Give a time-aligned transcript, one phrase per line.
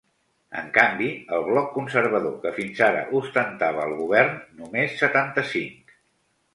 [0.61, 5.99] En canvi, el bloc conservador, que fins ara ostentava el govern, només setanta-cinc.